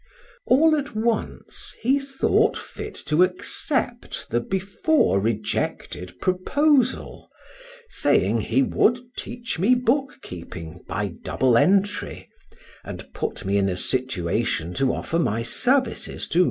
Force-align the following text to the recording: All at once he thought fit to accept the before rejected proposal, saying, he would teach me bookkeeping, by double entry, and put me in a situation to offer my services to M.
All 0.47 0.75
at 0.75 0.95
once 0.95 1.75
he 1.79 1.99
thought 1.99 2.57
fit 2.57 2.95
to 3.05 3.21
accept 3.23 4.31
the 4.31 4.39
before 4.41 5.19
rejected 5.19 6.19
proposal, 6.19 7.29
saying, 7.87 8.41
he 8.41 8.63
would 8.63 8.97
teach 9.15 9.59
me 9.59 9.75
bookkeeping, 9.75 10.83
by 10.87 11.09
double 11.23 11.55
entry, 11.55 12.31
and 12.83 13.13
put 13.13 13.45
me 13.45 13.57
in 13.59 13.69
a 13.69 13.77
situation 13.77 14.73
to 14.73 14.91
offer 14.91 15.19
my 15.19 15.43
services 15.43 16.27
to 16.29 16.39
M. 16.39 16.39